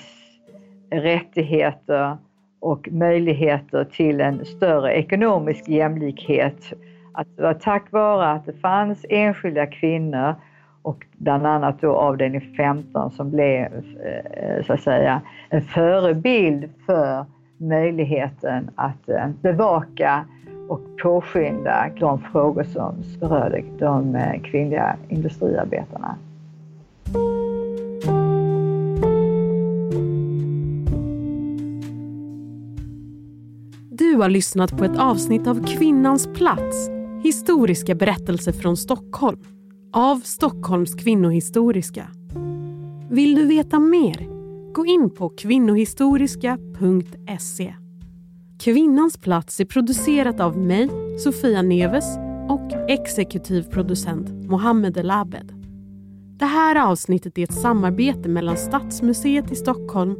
rättigheter 0.91 2.17
och 2.60 2.88
möjligheter 2.91 3.84
till 3.84 4.21
en 4.21 4.45
större 4.45 4.93
ekonomisk 4.93 5.69
jämlikhet. 5.69 6.73
Att 7.13 7.28
det 7.36 7.43
var 7.43 7.54
tack 7.54 7.91
vare 7.91 8.32
att 8.32 8.45
det 8.45 8.54
fanns 8.54 9.06
enskilda 9.10 9.65
kvinnor 9.65 10.36
och 10.82 11.06
bland 11.17 11.45
annat 11.45 11.82
då 11.82 11.95
avdelning 11.95 12.54
15 12.58 13.12
som 13.12 13.32
blev 13.32 13.84
eh, 14.04 14.43
eh, 14.43 14.63
så 14.65 14.73
att 14.73 14.82
säga 14.82 15.21
en 15.49 15.62
förebild 15.62 16.69
för 16.86 17.26
möjligheten 17.63 18.69
att 18.76 19.10
eh, 19.10 19.28
bevaka 19.41 20.26
och 20.69 20.82
påskynda 21.04 21.89
de 21.99 22.21
frågor 22.32 22.63
som 22.63 22.95
berörde 23.19 23.63
de 23.80 24.15
eh, 24.15 24.41
kvinnliga 24.41 24.95
industriarbetarna. 25.10 26.15
Du 33.91 34.15
har 34.15 34.30
lyssnat 34.30 34.78
på 34.78 34.84
ett 34.84 34.97
avsnitt 34.97 35.47
av 35.47 35.65
Kvinnans 35.67 36.28
plats, 36.34 36.89
historiska 37.23 37.95
berättelser 37.95 38.52
från 38.52 38.78
Stockholm, 38.78 39.39
av 39.93 40.15
Stockholms 40.15 40.95
kvinnohistoriska. 40.95 42.08
Vill 43.10 43.36
du 43.36 43.45
veta 43.45 43.80
mer? 43.80 44.33
Gå 44.73 44.86
in 44.86 45.09
på 45.09 45.29
kvinnohistoriska.se. 45.29 47.75
Kvinnans 48.59 49.17
plats 49.17 49.59
är 49.59 49.65
producerat 49.65 50.39
av 50.39 50.57
mig, 50.57 50.89
Sofia 51.19 51.62
Neves 51.62 52.17
och 52.49 52.71
exekutiv 52.89 53.63
producent 53.63 54.49
Mohammed 54.49 54.97
El 54.97 55.12
Abed. 55.12 55.51
Det 56.38 56.45
här 56.45 56.91
avsnittet 56.91 57.38
är 57.38 57.43
ett 57.43 57.53
samarbete 57.53 58.29
mellan 58.29 58.57
Stadsmuseet 58.57 59.51
i 59.51 59.55
Stockholm 59.55 60.15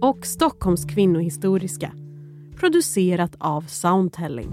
och 0.00 0.26
Stockholms 0.26 0.84
kvinnohistoriska 0.84 1.92
producerat 2.56 3.36
av 3.38 3.62
Soundtelling. 3.62 4.50